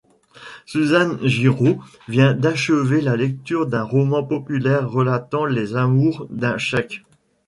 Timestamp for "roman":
3.83-4.23